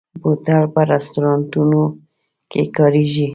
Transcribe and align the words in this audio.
بوتل 0.21 0.63
په 0.73 0.81
رستورانتونو 0.91 1.81
کې 2.51 2.61
کارېږي. 2.77 3.27